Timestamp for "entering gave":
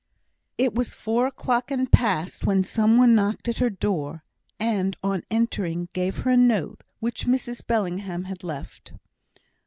5.29-6.17